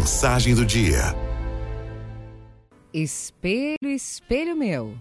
[0.00, 1.14] Mensagem do dia.
[2.90, 4.96] Espelho, espelho meu.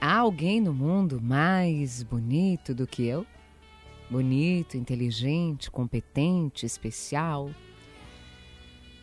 [0.00, 3.24] Há alguém no mundo mais bonito do que eu?
[4.10, 7.52] Bonito, inteligente, competente, especial.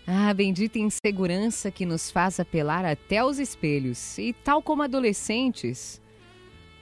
[0.06, 4.18] Ah, bendita insegurança que nos faz apelar até aos espelhos.
[4.18, 6.02] E tal como adolescentes,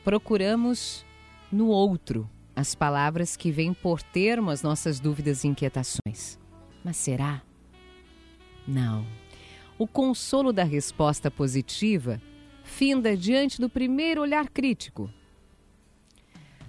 [0.04, 1.06] procuramos
[1.52, 6.40] no outro as palavras que vêm por termo as nossas dúvidas e inquietações.
[6.84, 7.47] Mas será?
[8.68, 9.06] Não.
[9.78, 12.22] O consolo da resposta positiva
[12.64, 15.10] finda diante do primeiro olhar crítico.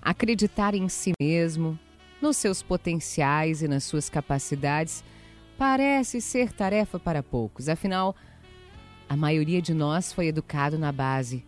[0.00, 1.78] Acreditar em si mesmo,
[2.22, 5.02] nos seus potenciais e nas suas capacidades
[5.56, 7.68] parece ser tarefa para poucos.
[7.68, 8.14] Afinal,
[9.08, 11.44] a maioria de nós foi educado na base: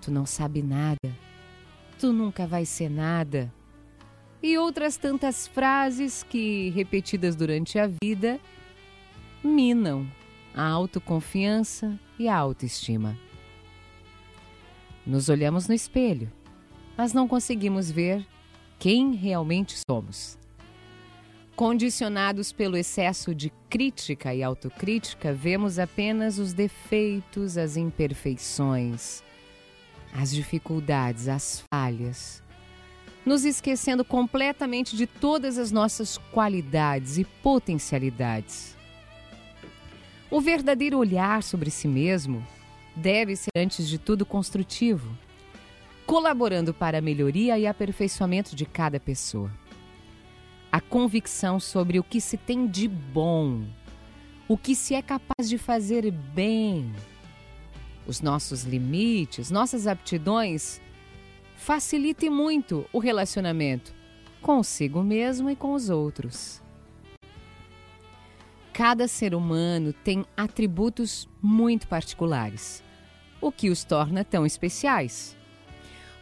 [0.00, 1.10] tu não sabe nada,
[1.98, 3.52] tu nunca vai ser nada.
[4.40, 8.38] E outras tantas frases que, repetidas durante a vida,
[9.42, 10.06] minam
[10.54, 13.16] a autoconfiança e a autoestima.
[15.06, 16.30] Nos olhamos no espelho,
[16.96, 18.26] mas não conseguimos ver
[18.78, 20.38] quem realmente somos.
[21.56, 29.22] Condicionados pelo excesso de crítica e autocrítica, vemos apenas os defeitos, as imperfeições,
[30.12, 32.42] as dificuldades, as falhas,
[33.26, 38.77] nos esquecendo completamente de todas as nossas qualidades e potencialidades.
[40.30, 42.46] O verdadeiro olhar sobre si mesmo
[42.94, 45.16] deve ser, antes de tudo, construtivo,
[46.04, 49.50] colaborando para a melhoria e aperfeiçoamento de cada pessoa.
[50.70, 53.64] A convicção sobre o que se tem de bom,
[54.46, 56.92] o que se é capaz de fazer bem,
[58.06, 60.78] os nossos limites, nossas aptidões,
[61.56, 63.96] facilite muito o relacionamento
[64.42, 66.62] consigo mesmo e com os outros.
[68.78, 72.80] Cada ser humano tem atributos muito particulares,
[73.40, 75.36] o que os torna tão especiais.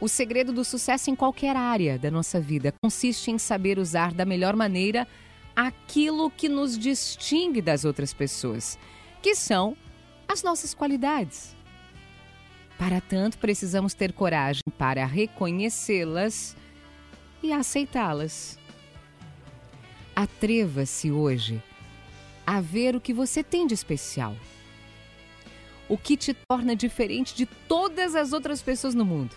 [0.01, 4.25] O segredo do sucesso em qualquer área da nossa vida consiste em saber usar da
[4.25, 5.07] melhor maneira
[5.55, 8.79] aquilo que nos distingue das outras pessoas,
[9.21, 9.77] que são
[10.27, 11.55] as nossas qualidades.
[12.79, 16.57] Para tanto, precisamos ter coragem para reconhecê-las
[17.43, 18.59] e aceitá-las.
[20.15, 21.63] Atreva-se hoje
[22.47, 24.37] a ver o que você tem de especial.
[25.89, 29.35] O que te torna diferente de todas as outras pessoas no mundo.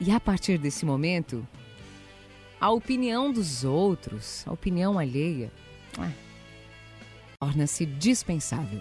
[0.00, 1.46] E a partir desse momento,
[2.60, 5.52] a opinião dos outros, a opinião alheia,
[5.98, 6.10] ah,
[7.38, 8.80] torna-se dispensável.